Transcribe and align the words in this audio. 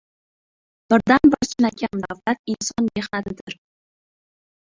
Birdan-bir 0.93 1.43
chinakam 1.51 2.01
davlat 2.05 2.41
inson 2.53 2.89
mehnatidir. 2.95 3.59